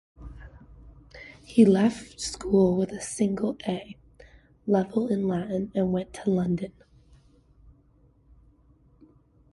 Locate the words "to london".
6.15-6.73